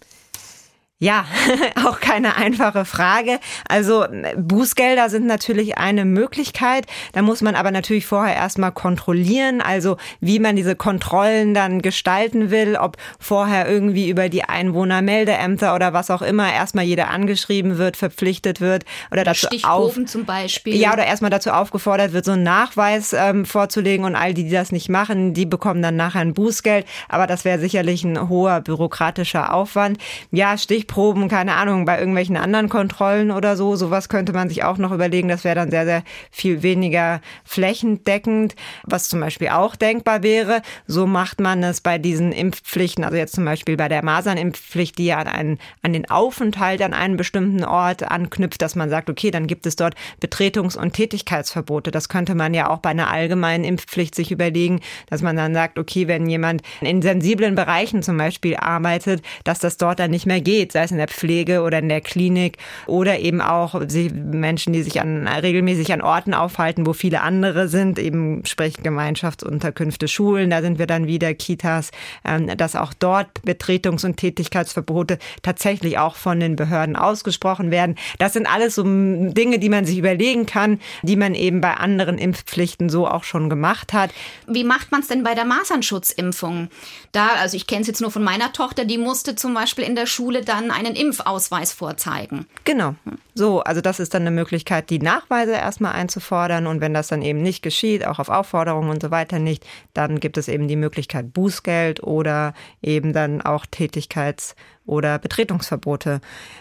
Ja, 1.03 1.25
auch 1.85 1.99
keine 1.99 2.37
einfache 2.37 2.85
Frage. 2.85 3.41
Also 3.69 4.07
Bußgelder 4.37 5.11
sind 5.11 5.27
natürlich 5.27 5.77
eine 5.77 6.05
Möglichkeit. 6.05 6.87
Da 7.13 7.23
muss 7.23 7.41
man 7.41 7.57
aber 7.57 7.73
natürlich 7.73 8.07
vorher 8.07 8.37
erstmal 8.37 8.71
kontrollieren, 8.71 9.61
also 9.61 9.97
wie 10.21 10.39
man 10.39 10.55
diese 10.55 10.77
Kontrollen 10.77 11.55
dann 11.55 11.83
gestalten 11.83 12.53
will, 12.53 12.77
ob 12.77 12.99
vorher 13.19 13.69
irgendwie 13.69 14.09
über 14.09 14.29
die 14.29 14.45
Einwohnermeldeämter 14.45 15.75
oder 15.75 15.93
was 15.93 16.09
auch 16.09 16.23
immer 16.23 16.53
erstmal 16.53 16.85
jeder 16.85 17.11
angeschrieben 17.11 17.79
wird, 17.79 17.97
verpflichtet 17.97 18.61
wird 18.61 18.85
oder 19.11 19.25
dazu 19.25 19.49
auf, 19.65 19.99
zum 20.07 20.25
Beispiel. 20.25 20.77
Ja, 20.77 20.93
oder 20.93 21.05
erstmal 21.05 21.33
dazu 21.33 21.51
aufgefordert 21.51 22.13
wird, 22.13 22.27
so 22.27 22.31
einen 22.31 22.45
Nachweis 22.45 23.13
ähm, 23.13 23.45
vorzulegen 23.45 24.07
und 24.07 24.15
all 24.15 24.35
die, 24.35 24.45
die 24.45 24.51
das 24.51 24.71
nicht 24.71 24.89
machen, 24.89 25.35
die 25.35 25.47
bekommen 25.47 25.83
dann 25.83 25.97
nachher 25.97 26.21
ein 26.21 26.33
Bußgeld. 26.33 26.87
Aber 27.09 27.27
das 27.27 27.45
wäre 27.45 27.59
sicherlich 27.59 28.05
ein 28.05 28.29
hoher 28.29 28.61
bürokratischer 28.61 29.53
Aufwand. 29.53 29.99
Ja, 30.31 30.57
Stichpunkt 30.57 30.92
Stichproben, 30.93 31.29
keine 31.29 31.55
Ahnung, 31.55 31.87
bei 31.87 31.99
irgendwelchen 31.99 32.37
anderen 32.37 32.69
Kontrollen 32.69 33.31
oder 33.31 33.57
so. 33.57 33.77
Sowas 33.77 34.11
könnte 34.11 34.35
man 34.35 34.51
sich 34.51 34.63
auch 34.63 34.77
noch 34.77 34.93
überlegen. 34.93 35.29
Das 35.29 35.43
wäre 35.43 35.55
dann 35.55 35.71
sehr, 35.71 35.87
sehr 35.87 36.03
viel 36.31 36.63
weniger 36.63 37.23
flächendeckend. 37.45 38.55
Was 38.85 39.09
zum 39.09 39.21
Beispiel 39.21 39.49
auch 39.49 39.75
denkbar 39.75 40.23
wäre, 40.23 40.61
so 40.87 41.07
macht 41.07 41.41
man 41.41 41.63
es 41.63 41.81
bei 41.81 41.97
diesen 41.97 42.31
Impfpflichten, 42.31 43.05
also 43.05 43.17
jetzt 43.17 43.35
zum 43.35 43.47
Beispiel 43.47 43.79
bei 43.79 43.89
der 43.89 44.05
Masernimpfpflicht, 44.05 44.99
die 44.99 45.07
ja 45.07 45.19
an, 45.19 45.29
einen, 45.29 45.59
an 45.81 45.95
den 45.95 46.11
Aufenthalt 46.11 46.83
an 46.83 46.93
einem 46.93 47.17
bestimmten 47.17 47.65
Ort 47.65 48.03
anknüpft, 48.03 48.61
dass 48.61 48.77
man 48.77 48.91
sagt, 48.91 49.09
okay, 49.09 49.31
dann 49.31 49.47
gibt 49.47 49.65
es 49.65 49.77
dort 49.77 49.95
Betretungs- 50.21 50.77
und 50.77 50.93
Tätigkeitsverbote. 50.93 51.91
Das 51.91 52.11
könnte 52.11 52.35
man 52.35 52.53
ja 52.53 52.69
auch 52.69 52.79
bei 52.79 52.91
einer 52.91 53.09
allgemeinen 53.09 53.65
Impfpflicht 53.65 54.15
sich 54.15 54.31
überlegen, 54.31 54.81
dass 55.09 55.23
man 55.23 55.37
dann 55.37 55.55
sagt, 55.55 55.79
okay, 55.79 56.07
wenn 56.07 56.29
jemand 56.29 56.61
in 56.83 57.01
sensiblen 57.01 57.55
Bereichen 57.55 58.03
zum 58.03 58.19
Beispiel 58.19 58.57
arbeitet, 58.57 59.23
dass 59.45 59.59
das 59.59 59.79
dort 59.79 59.99
dann 59.99 60.11
nicht 60.11 60.27
mehr 60.27 60.43
geht 60.43 60.73
sei 60.83 60.87
es 60.87 60.91
in 60.91 60.99
der 60.99 61.09
Pflege 61.09 61.63
oder 61.63 61.79
in 61.79 61.89
der 61.89 62.01
Klinik 62.01 62.59
oder 62.87 63.19
eben 63.21 63.41
auch 63.41 63.81
Menschen, 64.13 64.73
die 64.73 64.83
sich 64.83 65.01
an, 65.01 65.29
regelmäßig 65.29 65.93
an 65.93 66.03
Orten 66.03 66.35
aufhalten, 66.35 66.87
wo 66.87 66.93
viele 66.93 67.21
andere 67.21 67.69
sind, 67.69 67.99
eben 67.99 68.45
sprich 68.45 68.75
Gemeinschaftsunterkünfte, 68.83 70.09
Schulen, 70.09 70.51
da 70.51 70.61
sind 70.61 70.79
wir 70.79 70.87
dann 70.87 71.07
wieder 71.07 71.35
Kitas, 71.35 71.91
ähm, 72.25 72.49
dass 72.57 72.77
auch 72.77 72.93
dort 72.95 73.29
Betretungs- 73.45 74.05
und 74.05 74.17
Tätigkeitsverbote 74.17 75.19
tatsächlich 75.43 75.99
auch 75.99 76.17
von 76.17 76.41
den 76.41 76.57
Behörden 76.57 76.97
ausgesprochen 76.97 77.71
werden. 77.71 77.97
Das 78.19 78.33
sind 78.33 78.47
alles 78.47 78.75
so 78.75 78.83
Dinge, 78.83 79.59
die 79.59 79.69
man 79.69 79.85
sich 79.85 79.99
überlegen 79.99 80.47
kann, 80.47 80.81
die 81.03 81.17
man 81.17 81.35
eben 81.35 81.61
bei 81.61 81.75
anderen 81.75 82.19
Impfpflichten 82.19 82.89
so 82.89 83.07
auch 83.07 83.25
schon 83.25 83.49
gemacht 83.49 83.93
hat. 83.93 84.11
Wie 84.47 84.65
macht 84.65 84.91
man 84.91 85.03
es 85.03 85.09
denn 85.09 85.23
bei 85.23 85.35
der 85.35 85.45
Masernschutzimpfung? 85.45 86.69
Da, 87.13 87.29
also 87.41 87.57
ich 87.57 87.67
kenne 87.67 87.83
es 87.83 87.87
jetzt 87.87 88.01
nur 88.01 88.11
von 88.11 88.25
meiner 88.25 88.53
Tochter, 88.53 88.85
die 88.85 88.99
musste 88.99 89.37
zum 89.37 89.55
Beispiel 89.55 89.85
in 89.85 89.95
der 89.95 90.07
Schule 90.07 90.43
dann 90.43 90.62
einen 90.71 90.95
Impfausweis 90.95 91.73
vorzeigen. 91.73 92.47
Genau. 92.65 92.95
So, 93.35 93.61
also 93.61 93.81
das 93.81 94.01
ist 94.01 94.15
dann 94.15 94.23
eine 94.23 94.31
Möglichkeit, 94.31 94.91
die 94.91 94.99
Nachweise 94.99 95.53
erstmal 95.53 95.93
einzufordern 95.93 96.67
und 96.67 96.81
wenn 96.81 96.95
das 96.95 97.09
dann 97.09 97.23
eben 97.23 97.43
nicht 97.43 97.63
geschieht, 97.63 98.07
auch 98.07 98.19
auf 98.19 98.29
Aufforderung 98.29 98.89
und 98.91 99.03
so 99.03 99.11
weiter 99.11 99.39
nicht, 99.39 99.67
dann 99.95 100.21
gibt 100.21 100.39
es 100.39 100.49
eben 100.49 100.69
die 100.69 100.77
Möglichkeit 100.77 101.33
Bußgeld 101.33 102.03
oder 102.03 102.55
eben 102.83 103.13
dann 103.13 103.41
auch 103.41 103.67
Tätigkeits- 103.67 104.55
oder 104.85 105.19
Betretungsverbote. 105.19 106.21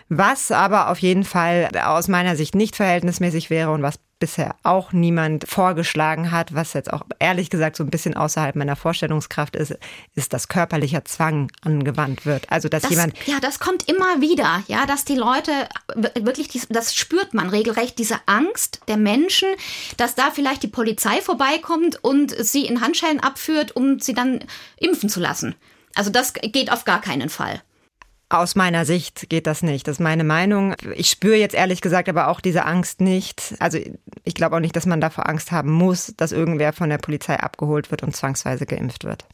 Was 0.10 0.52
aber 0.52 0.90
auf 0.90 1.00
jeden 1.00 1.24
Fall 1.24 1.70
aus 1.84 2.08
meiner 2.08 2.36
Sicht 2.36 2.56
nicht 2.56 2.76
verhältnismäßig 2.76 3.50
wäre 3.50 3.72
und 3.72 3.82
was 3.82 4.00
bisher 4.22 4.56
auch 4.64 4.94
niemand 4.94 5.50
vorgeschlagen 5.50 6.32
hat, 6.32 6.56
was 6.56 6.72
jetzt 6.72 6.94
auch 6.94 7.02
ehrlich 7.20 7.50
gesagt 7.50 7.76
so 7.76 7.84
ein 7.84 7.90
bisschen 7.90 8.16
außerhalb 8.16 8.56
meiner 8.56 8.78
Vorstellungskraft 8.78 9.58
ist, 9.58 9.76
ist, 10.16 10.32
dass 10.32 10.48
körperlicher 10.48 11.04
Zwang 11.04 11.52
angewandt 11.62 12.26
wird. 12.26 12.50
Also 12.50 12.70
dass 12.70 12.84
das, 12.84 12.92
jemand 12.92 13.28
ja, 13.28 13.42
das 13.42 13.60
kommt 13.60 13.90
immer 13.90 14.22
wieder, 14.22 14.64
ja, 14.68 14.86
dass 14.86 15.04
die 15.04 15.16
Leute 15.16 15.52
wirklich, 16.22 16.68
das 16.70 16.96
spürt 16.96 17.34
man 17.34 17.50
regelrecht, 17.50 18.00
diese 18.00 18.16
Angst 18.28 18.80
der 18.88 18.98
Menschen, 18.98 19.50
dass 19.98 20.16
da 20.16 20.32
vielleicht 20.32 20.64
die 20.64 20.70
Polizei 20.70 21.20
vorbeikommt 21.22 22.02
und 22.02 22.32
sie 22.32 22.66
in 22.66 22.80
Handschellen 22.80 23.20
abführt, 23.20 23.76
um 23.76 24.00
sie 24.00 24.14
dann 24.14 24.46
impfen 24.78 25.10
zu 25.10 25.20
lassen. 25.20 25.56
Also 25.96 26.10
das 26.10 26.34
geht 26.34 26.72
auf 26.72 26.86
gar 26.86 27.02
keinen 27.02 27.30
Fall. 27.30 27.62
Aus 28.32 28.56
meiner 28.56 28.86
Sicht 28.86 29.30
geht 29.30 29.46
das 29.46 29.62
nicht. 29.62 29.88
Das 29.88 29.98
ist 29.98 30.00
meine 30.00 30.24
Meinung. 30.24 30.74
Ich 30.96 31.10
spüre 31.10 31.36
jetzt 31.36 31.54
ehrlich 31.54 31.82
gesagt 31.82 32.08
aber 32.08 32.30
auch 32.30 32.40
diese 32.40 32.64
Angst 32.64 33.02
nicht. 33.02 33.56
Also 33.60 33.78
ich 34.24 34.36
glaube 34.36 34.56
auch 34.56 34.62
nicht, 34.62 34.74
dass 34.74 34.86
man 34.86 35.02
davor 35.02 35.28
Angst 35.28 35.52
haben 35.52 35.70
muss, 35.70 36.14
dass 36.16 36.32
irgendwer 36.32 36.72
von 36.72 36.90
der 36.90 36.98
Polizei 36.98 37.38
abgeholt 37.38 37.92
wird 37.92 38.04
und 38.04 38.16
zwangsweise 38.16 38.66
geimpft 38.66 39.04
wird. 39.04 39.26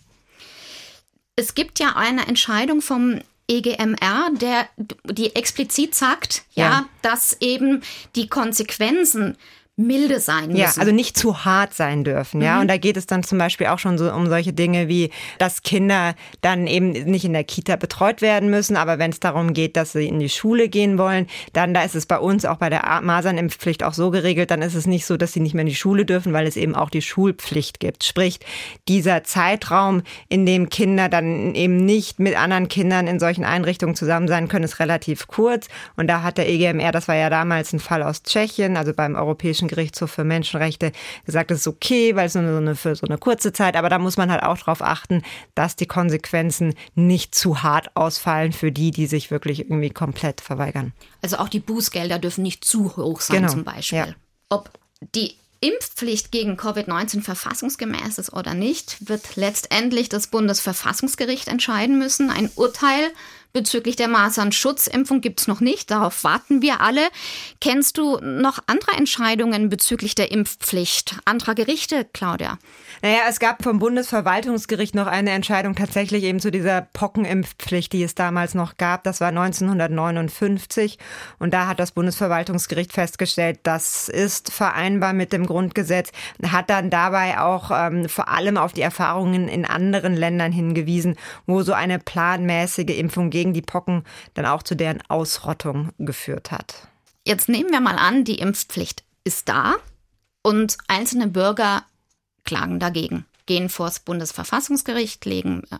Es 1.36 1.54
gibt 1.54 1.78
ja 1.78 1.96
eine 1.96 2.28
Entscheidung 2.28 2.82
vom 2.82 3.22
EGMR, 3.48 4.32
der 4.42 4.68
die 5.06 5.36
explizit 5.36 5.94
sagt, 5.94 6.46
ja, 6.56 6.66
ja 6.66 6.86
dass 7.04 7.38
eben 7.40 7.84
die 8.16 8.28
Konsequenzen 8.28 9.38
milde 9.80 10.20
sein 10.20 10.48
müssen. 10.48 10.58
Ja, 10.58 10.72
also 10.76 10.92
nicht 10.92 11.16
zu 11.16 11.46
hart 11.46 11.76
sein 11.76 12.04
dürfen. 12.04 12.42
Ja, 12.42 12.56
mhm. 12.56 12.62
und 12.62 12.68
da 12.68 12.78
geht 12.78 12.98
es 12.98 13.06
dann 13.06 13.24
zum 13.24 13.38
Beispiel 13.38 13.68
auch 13.68 13.78
schon 13.78 14.00
so 14.00 14.12
um 14.12 14.28
solche 14.28 14.52
Dinge 14.52 14.88
wie, 14.88 15.12
dass 15.38 15.62
Kinder 15.62 16.16
dann 16.42 16.66
eben 16.66 16.90
nicht 16.92 17.26
in 17.26 17.34
der 17.34 17.44
Kita 17.44 17.76
betreut 17.76 18.24
werden 18.24 18.50
müssen, 18.50 18.76
aber 18.76 18.98
wenn 18.98 19.12
es 19.12 19.20
darum 19.20 19.54
geht, 19.54 19.78
dass 19.78 19.92
sie 19.92 20.08
in 20.08 20.20
die 20.20 20.30
Schule 20.30 20.68
gehen 20.68 20.98
wollen, 20.98 21.28
dann 21.54 21.76
da 21.76 21.84
ist 21.84 21.96
es 21.96 22.08
bei 22.08 22.18
uns 22.18 22.44
auch 22.44 22.58
bei 22.58 22.72
der 22.72 23.02
Masernimpfpflicht 23.04 23.84
auch 23.84 23.94
so 23.94 24.10
geregelt, 24.10 24.50
dann 24.50 24.64
ist 24.64 24.74
es 24.74 24.88
nicht 24.88 25.06
so, 25.06 25.16
dass 25.16 25.34
sie 25.34 25.42
nicht 25.42 25.54
mehr 25.54 25.62
in 25.62 25.68
die 25.68 25.76
Schule 25.76 26.06
dürfen, 26.06 26.34
weil 26.34 26.48
es 26.48 26.58
eben 26.58 26.74
auch 26.74 26.90
die 26.90 27.04
Schulpflicht 27.04 27.80
gibt. 27.80 28.04
Sprich, 28.04 28.40
dieser 28.88 29.24
Zeitraum, 29.24 30.02
in 30.28 30.48
dem 30.48 30.70
Kinder 30.70 31.08
dann 31.08 31.54
eben 31.54 31.86
nicht 31.86 32.20
mit 32.20 32.36
anderen 32.36 32.68
Kindern 32.68 33.06
in 33.06 33.20
solchen 33.20 33.46
Einrichtungen 33.46 33.94
zusammen 33.94 34.28
sein 34.28 34.48
können, 34.48 34.66
ist 34.66 34.80
relativ 34.80 35.28
kurz. 35.28 35.68
Und 35.96 36.08
da 36.08 36.24
hat 36.24 36.40
der 36.40 36.50
EGMR, 36.50 36.92
das 36.92 37.08
war 37.08 37.16
ja 37.16 37.30
damals 37.30 37.74
ein 37.74 37.80
Fall 37.80 38.02
aus 38.02 38.24
Tschechien, 38.24 38.76
also 38.76 38.94
beim 38.94 39.14
Europäischen 39.14 39.67
Europäischen 39.68 39.76
Gerichtshof 39.76 40.12
für 40.12 40.24
Menschenrechte 40.24 40.92
gesagt, 41.26 41.52
das 41.52 41.60
ist 41.60 41.68
okay, 41.68 42.16
weil 42.16 42.28
es 42.28 42.36
nur 42.36 42.52
so 42.52 42.58
eine, 42.58 42.76
für 42.76 42.96
so 42.96 43.06
eine 43.08 43.18
kurze 43.18 43.54
Zeit, 43.54 43.76
aber 43.76 43.90
da 43.90 44.00
muss 44.00 44.18
man 44.18 44.32
halt 44.32 44.44
auch 44.44 44.58
darauf 44.58 44.82
achten, 44.82 45.24
dass 45.56 45.76
die 45.76 45.86
Konsequenzen 45.86 46.74
nicht 46.96 47.36
zu 47.36 47.64
hart 47.64 47.96
ausfallen 47.96 48.54
für 48.54 48.72
die, 48.72 48.92
die 48.92 49.08
sich 49.08 49.32
wirklich 49.32 49.62
irgendwie 49.62 49.90
komplett 49.90 50.42
verweigern. 50.42 50.94
Also 51.22 51.38
auch 51.38 51.50
die 51.50 51.60
Bußgelder 51.60 52.20
dürfen 52.20 52.44
nicht 52.44 52.64
zu 52.66 52.96
hoch 52.96 53.22
sein 53.22 53.42
genau. 53.42 53.52
zum 53.52 53.64
Beispiel. 53.64 54.00
Ja. 54.00 54.16
Ob 54.50 54.72
die 55.16 55.36
Impfpflicht 55.60 56.32
gegen 56.32 56.56
Covid-19 56.56 57.24
verfassungsgemäß 57.24 58.20
ist 58.20 58.32
oder 58.32 58.54
nicht, 58.54 59.10
wird 59.10 59.36
letztendlich 59.36 60.08
das 60.08 60.28
Bundesverfassungsgericht 60.28 61.48
entscheiden 61.48 61.98
müssen. 61.98 62.30
Ein 62.30 62.52
Urteil 62.56 63.12
bezüglich 63.54 63.96
der 63.96 64.08
Masern-Schutzimpfung 64.08 65.22
gibt 65.22 65.42
es 65.42 65.48
noch 65.48 65.60
nicht. 65.60 65.92
Darauf 65.92 66.24
warten 66.24 66.62
wir 66.62 66.82
alle. 66.82 67.08
Kennst 67.62 67.98
du 67.98 68.18
noch 68.20 68.60
andere 68.68 68.98
Entscheidungen 68.98 69.70
bezüglich 69.70 70.16
der 70.16 70.32
Impfpflicht 70.32 71.18
anderer 71.26 71.56
Gerichte, 71.56 72.06
Claudia? 72.14 72.58
Naja, 73.02 73.20
es 73.30 73.40
gab 73.40 73.64
vom 73.64 73.80
Bundesverwaltungsgericht 73.80 74.96
noch 74.96 75.08
eine 75.08 75.32
Entscheidung 75.32 75.76
tatsächlich 75.76 76.24
eben 76.24 76.40
zu 76.40 76.50
dieser 76.50 76.82
Pockenimpfpflicht, 76.82 77.94
die 77.94 78.04
es 78.04 78.16
damals 78.16 78.56
noch 78.56 78.78
gab. 78.78 79.04
Das 79.04 79.22
war 79.22 79.30
1959. 79.30 80.98
Und 81.38 81.54
da 81.54 81.68
hat 81.68 81.80
das 81.80 81.92
Bundesverwaltungsgericht 81.92 82.94
festgestellt, 82.94 83.60
das 83.64 84.10
ist 84.10 84.52
vereinbar 84.52 85.14
mit 85.14 85.32
dem 85.32 85.46
Grundgesetz, 85.46 86.12
hat 86.44 86.70
dann 86.70 86.90
dabei 86.90 87.40
auch 87.40 87.70
ähm, 87.72 88.10
vor 88.10 88.30
allem 88.30 88.58
auf 88.58 88.74
die 88.74 88.82
Erfahrungen 88.82 89.48
in 89.48 89.66
anderen 89.66 90.16
Ländern 90.16 90.52
hingewiesen, 90.52 91.18
wo 91.46 91.62
so 91.62 91.74
eine 91.74 92.00
planmäßige 92.00 92.98
Impfung 92.98 93.30
gegen 93.38 93.54
die 93.54 93.62
Pocken 93.62 94.04
dann 94.34 94.48
auch 94.48 94.64
zu 94.64 94.74
deren 94.74 95.00
Ausrottung 95.10 95.92
geführt 96.00 96.52
hat. 96.52 96.88
Jetzt 97.24 97.50
nehmen 97.50 97.70
wir 97.70 97.82
mal 97.82 97.98
an, 97.98 98.24
die 98.24 98.40
Impfpflicht 98.40 99.04
ist 99.24 99.48
da 99.48 99.76
und 100.42 100.76
einzelne 100.88 101.28
Bürger 101.28 101.84
klagen 102.46 102.80
dagegen, 102.80 103.26
gehen 103.46 103.70
vor 103.70 103.86
das 103.86 104.00
Bundesverfassungsgericht, 104.00 105.24
legen 105.26 105.62
äh, 105.70 105.78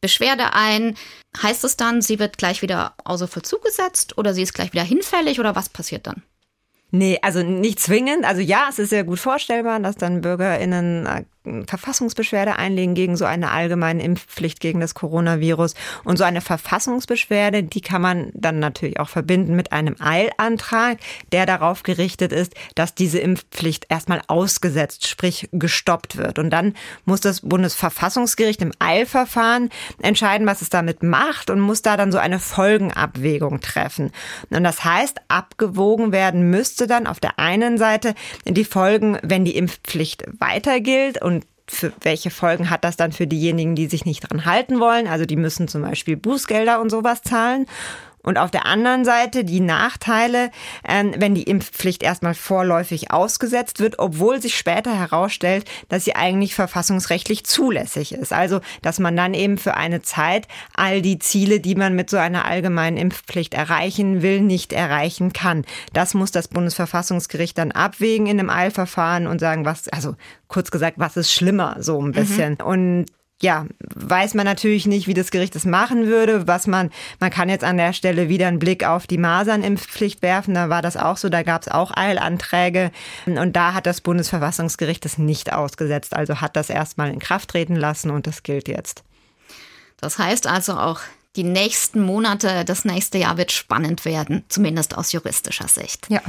Beschwerde 0.00 0.52
ein. 0.54 0.96
Heißt 1.40 1.62
es 1.62 1.76
dann, 1.76 2.02
sie 2.02 2.18
wird 2.18 2.38
gleich 2.38 2.60
wieder 2.60 2.94
außer 3.04 3.28
Vollzug 3.28 3.62
gesetzt 3.62 4.18
oder 4.18 4.34
sie 4.34 4.42
ist 4.42 4.54
gleich 4.54 4.72
wieder 4.72 4.82
hinfällig 4.82 5.38
oder 5.38 5.54
was 5.54 5.68
passiert 5.68 6.08
dann? 6.08 6.24
Nee, 6.90 7.20
also 7.22 7.44
nicht 7.44 7.78
zwingend. 7.78 8.24
Also 8.24 8.40
ja, 8.40 8.66
es 8.68 8.80
ist 8.80 8.90
sehr 8.90 9.04
gut 9.04 9.20
vorstellbar, 9.20 9.78
dass 9.78 9.96
dann 9.96 10.22
BürgerInnen 10.22 11.06
äh, 11.06 11.24
Verfassungsbeschwerde 11.66 12.56
einlegen 12.56 12.94
gegen 12.94 13.16
so 13.16 13.24
eine 13.24 13.50
allgemeine 13.50 14.02
Impfpflicht 14.02 14.60
gegen 14.60 14.80
das 14.80 14.94
Coronavirus. 14.94 15.74
Und 16.04 16.16
so 16.16 16.24
eine 16.24 16.40
Verfassungsbeschwerde, 16.40 17.62
die 17.62 17.80
kann 17.80 18.02
man 18.02 18.30
dann 18.34 18.58
natürlich 18.58 19.00
auch 19.00 19.08
verbinden 19.08 19.56
mit 19.56 19.72
einem 19.72 19.96
Eilantrag, 20.00 20.98
der 21.32 21.46
darauf 21.46 21.82
gerichtet 21.82 22.32
ist, 22.32 22.54
dass 22.74 22.94
diese 22.94 23.18
Impfpflicht 23.18 23.86
erstmal 23.88 24.22
ausgesetzt, 24.28 25.06
sprich 25.06 25.48
gestoppt 25.52 26.16
wird. 26.16 26.38
Und 26.38 26.50
dann 26.50 26.74
muss 27.04 27.20
das 27.20 27.40
Bundesverfassungsgericht 27.42 28.62
im 28.62 28.72
Eilverfahren 28.78 29.70
entscheiden, 30.00 30.46
was 30.46 30.62
es 30.62 30.70
damit 30.70 31.02
macht 31.02 31.50
und 31.50 31.60
muss 31.60 31.82
da 31.82 31.96
dann 31.96 32.12
so 32.12 32.18
eine 32.18 32.38
Folgenabwägung 32.38 33.60
treffen. 33.60 34.10
Und 34.50 34.64
das 34.64 34.84
heißt, 34.84 35.18
abgewogen 35.28 36.12
werden 36.12 36.50
müsste 36.50 36.86
dann 36.86 37.06
auf 37.06 37.20
der 37.20 37.38
einen 37.38 37.78
Seite 37.78 38.14
die 38.44 38.64
Folgen, 38.64 39.18
wenn 39.22 39.44
die 39.44 39.56
Impfpflicht 39.56 40.24
weiter 40.38 40.80
gilt 40.80 41.20
und 41.22 41.35
für 41.68 41.92
welche 42.02 42.30
Folgen 42.30 42.70
hat 42.70 42.84
das 42.84 42.96
dann 42.96 43.12
für 43.12 43.26
diejenigen, 43.26 43.74
die 43.74 43.86
sich 43.86 44.04
nicht 44.04 44.20
dran 44.20 44.44
halten 44.44 44.80
wollen? 44.80 45.06
Also 45.06 45.26
die 45.26 45.36
müssen 45.36 45.68
zum 45.68 45.82
Beispiel 45.82 46.16
Bußgelder 46.16 46.80
und 46.80 46.90
sowas 46.90 47.22
zahlen. 47.22 47.66
Und 48.26 48.38
auf 48.38 48.50
der 48.50 48.66
anderen 48.66 49.04
Seite 49.04 49.44
die 49.44 49.60
Nachteile, 49.60 50.50
ähm, 50.86 51.14
wenn 51.16 51.36
die 51.36 51.44
Impfpflicht 51.44 52.02
erstmal 52.02 52.34
vorläufig 52.34 53.12
ausgesetzt 53.12 53.78
wird, 53.78 54.00
obwohl 54.00 54.42
sich 54.42 54.58
später 54.58 54.98
herausstellt, 54.98 55.64
dass 55.88 56.04
sie 56.04 56.16
eigentlich 56.16 56.56
verfassungsrechtlich 56.56 57.46
zulässig 57.46 58.12
ist. 58.12 58.32
Also, 58.32 58.60
dass 58.82 58.98
man 58.98 59.16
dann 59.16 59.32
eben 59.32 59.58
für 59.58 59.74
eine 59.74 60.02
Zeit 60.02 60.48
all 60.74 61.02
die 61.02 61.20
Ziele, 61.20 61.60
die 61.60 61.76
man 61.76 61.94
mit 61.94 62.10
so 62.10 62.16
einer 62.16 62.46
allgemeinen 62.46 62.96
Impfpflicht 62.96 63.54
erreichen 63.54 64.22
will, 64.22 64.40
nicht 64.40 64.72
erreichen 64.72 65.32
kann. 65.32 65.64
Das 65.92 66.12
muss 66.12 66.32
das 66.32 66.48
Bundesverfassungsgericht 66.48 67.56
dann 67.56 67.70
abwägen 67.70 68.26
in 68.26 68.40
einem 68.40 68.50
Eilverfahren 68.50 69.28
und 69.28 69.38
sagen, 69.38 69.64
was, 69.64 69.86
also 69.88 70.16
kurz 70.48 70.72
gesagt, 70.72 70.98
was 70.98 71.16
ist 71.16 71.32
schlimmer, 71.32 71.76
so 71.78 72.02
ein 72.02 72.10
bisschen. 72.10 72.58
Mhm. 72.60 72.66
Und 72.66 73.06
ja, 73.42 73.66
weiß 73.94 74.32
man 74.32 74.46
natürlich 74.46 74.86
nicht, 74.86 75.06
wie 75.08 75.14
das 75.14 75.30
Gericht 75.30 75.54
es 75.56 75.66
machen 75.66 76.06
würde. 76.06 76.46
Was 76.46 76.66
man, 76.66 76.90
man 77.20 77.30
kann 77.30 77.50
jetzt 77.50 77.64
an 77.64 77.76
der 77.76 77.92
Stelle 77.92 78.30
wieder 78.30 78.48
einen 78.48 78.58
Blick 78.58 78.84
auf 78.84 79.06
die 79.06 79.18
Masernimpfpflicht 79.18 80.22
werfen. 80.22 80.54
Da 80.54 80.70
war 80.70 80.80
das 80.80 80.96
auch 80.96 81.18
so. 81.18 81.28
Da 81.28 81.42
gab 81.42 81.62
es 81.62 81.68
auch 81.68 81.94
Eilanträge. 81.94 82.90
Und 83.26 83.54
da 83.54 83.74
hat 83.74 83.84
das 83.84 84.00
Bundesverfassungsgericht 84.00 85.04
das 85.04 85.18
nicht 85.18 85.52
ausgesetzt. 85.52 86.14
Also 86.14 86.40
hat 86.40 86.56
das 86.56 86.70
erstmal 86.70 87.10
in 87.10 87.18
Kraft 87.18 87.50
treten 87.50 87.76
lassen 87.76 88.10
und 88.10 88.26
das 88.26 88.42
gilt 88.42 88.68
jetzt. 88.68 89.02
Das 89.98 90.18
heißt 90.18 90.46
also 90.46 90.72
auch, 90.72 91.00
die 91.36 91.44
nächsten 91.44 92.00
Monate, 92.00 92.64
das 92.64 92.86
nächste 92.86 93.18
Jahr 93.18 93.36
wird 93.36 93.52
spannend 93.52 94.06
werden, 94.06 94.44
zumindest 94.48 94.96
aus 94.96 95.12
juristischer 95.12 95.68
Sicht. 95.68 96.06
Ja. 96.08 96.22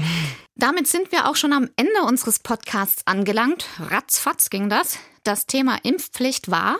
Damit 0.56 0.88
sind 0.88 1.14
wir 1.14 1.30
auch 1.30 1.38
schon 1.38 1.54
am 1.54 1.70
Ende 1.78 2.02
unseres 2.06 2.40
Podcasts 2.40 3.04
angelangt. 3.06 3.66
Ratzfatz 3.80 4.50
ging 4.50 4.68
das. 4.70 5.00
Das 5.24 5.46
Thema 5.46 5.78
Impfpflicht 5.84 6.52
war 6.52 6.76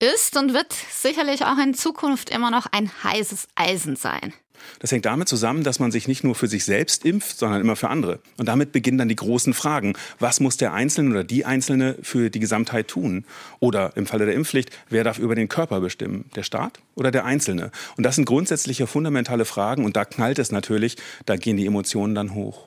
ist 0.00 0.36
und 0.36 0.54
wird 0.54 0.72
sicherlich 0.72 1.44
auch 1.44 1.58
in 1.58 1.74
Zukunft 1.74 2.30
immer 2.30 2.50
noch 2.50 2.66
ein 2.72 2.90
heißes 3.04 3.48
Eisen 3.54 3.96
sein. 3.96 4.32
Das 4.78 4.92
hängt 4.92 5.06
damit 5.06 5.28
zusammen, 5.28 5.62
dass 5.62 5.78
man 5.78 5.90
sich 5.90 6.08
nicht 6.08 6.24
nur 6.24 6.34
für 6.34 6.46
sich 6.46 6.64
selbst 6.64 7.04
impft, 7.04 7.38
sondern 7.38 7.60
immer 7.60 7.76
für 7.76 7.88
andere. 7.88 8.20
Und 8.36 8.46
damit 8.46 8.72
beginnen 8.72 8.98
dann 8.98 9.08
die 9.08 9.16
großen 9.16 9.54
Fragen. 9.54 9.94
Was 10.18 10.40
muss 10.40 10.56
der 10.56 10.72
Einzelne 10.72 11.10
oder 11.10 11.24
die 11.24 11.44
Einzelne 11.44 11.96
für 12.02 12.30
die 12.30 12.40
Gesamtheit 12.40 12.88
tun? 12.88 13.24
Oder 13.58 13.96
im 13.96 14.06
Falle 14.06 14.26
der 14.26 14.34
Impfpflicht, 14.34 14.70
wer 14.88 15.04
darf 15.04 15.18
über 15.18 15.34
den 15.34 15.48
Körper 15.48 15.80
bestimmen? 15.80 16.30
Der 16.34 16.42
Staat 16.42 16.80
oder 16.94 17.10
der 17.10 17.24
Einzelne? 17.24 17.70
Und 17.96 18.04
das 18.04 18.16
sind 18.16 18.24
grundsätzliche 18.24 18.86
fundamentale 18.86 19.44
Fragen 19.44 19.84
und 19.84 19.96
da 19.96 20.04
knallt 20.04 20.38
es 20.38 20.52
natürlich, 20.52 20.96
da 21.26 21.36
gehen 21.36 21.56
die 21.56 21.66
Emotionen 21.66 22.14
dann 22.14 22.34
hoch. 22.34 22.66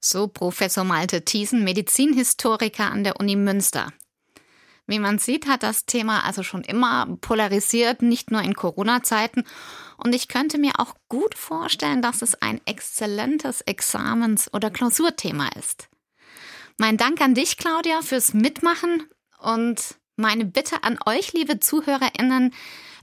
So 0.00 0.28
Professor 0.28 0.84
Malte 0.84 1.24
Thiesen, 1.24 1.64
Medizinhistoriker 1.64 2.90
an 2.90 3.02
der 3.02 3.18
Uni 3.18 3.36
Münster. 3.36 3.92
Wie 4.86 4.98
man 5.00 5.18
sieht, 5.18 5.48
hat 5.48 5.62
das 5.62 5.84
Thema 5.84 6.24
also 6.24 6.42
schon 6.42 6.62
immer 6.62 7.16
polarisiert, 7.20 8.02
nicht 8.02 8.30
nur 8.30 8.42
in 8.42 8.54
Corona-Zeiten. 8.54 9.44
Und 9.96 10.14
ich 10.14 10.28
könnte 10.28 10.58
mir 10.58 10.78
auch 10.78 10.94
gut 11.08 11.34
vorstellen, 11.34 12.02
dass 12.02 12.22
es 12.22 12.40
ein 12.40 12.60
exzellentes 12.66 13.62
Examens- 13.62 14.52
oder 14.52 14.70
Klausurthema 14.70 15.48
ist. 15.58 15.88
Mein 16.78 16.96
Dank 16.96 17.20
an 17.20 17.34
dich, 17.34 17.56
Claudia, 17.56 18.02
fürs 18.02 18.34
Mitmachen 18.34 19.08
und 19.40 19.96
meine 20.16 20.44
Bitte 20.44 20.84
an 20.84 20.98
euch, 21.06 21.32
liebe 21.32 21.58
ZuhörerInnen, 21.58 22.54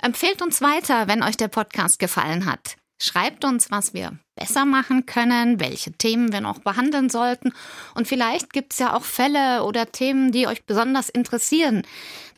empfehlt 0.01 0.41
uns 0.41 0.61
weiter, 0.61 1.07
wenn 1.07 1.23
euch 1.23 1.37
der 1.37 1.47
Podcast 1.47 1.99
gefallen 1.99 2.45
hat. 2.45 2.77
Schreibt 3.03 3.43
uns, 3.43 3.69
was 3.69 3.93
wir 3.93 4.17
besser 4.33 4.63
machen 4.63 5.05
können, 5.05 5.59
welche 5.59 5.91
Themen 5.91 6.31
wir 6.31 6.39
noch 6.39 6.59
behandeln 6.59 7.09
sollten. 7.09 7.51
Und 7.95 8.07
vielleicht 8.07 8.53
gibt 8.53 8.71
es 8.71 8.79
ja 8.79 8.95
auch 8.95 9.03
Fälle 9.03 9.65
oder 9.65 9.91
Themen, 9.91 10.31
die 10.31 10.47
euch 10.47 10.65
besonders 10.65 11.09
interessieren. 11.09 11.85